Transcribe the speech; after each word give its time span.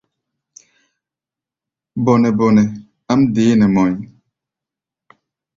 Bɔnɛ-bɔnɛ 2.03 2.63
áʼm 3.11 3.21
deé 3.33 3.53
nɛ 3.57 3.65
mɔʼí̧. 3.73 3.95